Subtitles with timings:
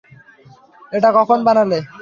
[0.93, 1.79] এটা কখন বানালে?